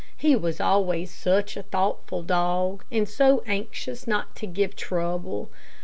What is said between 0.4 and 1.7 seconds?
always such a